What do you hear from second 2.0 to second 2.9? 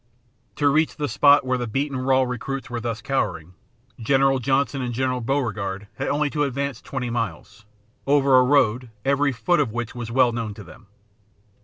recruits were